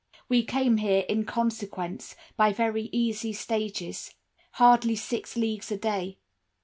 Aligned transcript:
We 0.27 0.41
came 0.43 0.77
here, 0.77 1.01
in 1.07 1.25
consequence, 1.25 2.15
by 2.35 2.53
very 2.53 2.89
easy 2.91 3.33
stages—hardly 3.33 4.95
six 4.95 5.35
leagues 5.35 5.71
a 5.71 5.77
day. 5.77 6.17